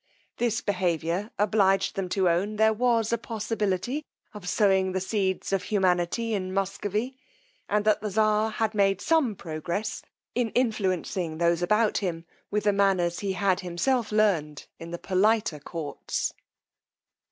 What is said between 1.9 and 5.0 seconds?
them to own there was a possibility of sowing the